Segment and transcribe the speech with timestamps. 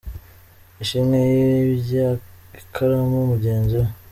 [0.83, 2.05] Ishimwe yibye
[2.61, 3.89] ikaramu mugenzi we!